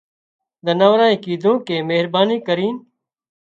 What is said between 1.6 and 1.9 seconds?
ڪي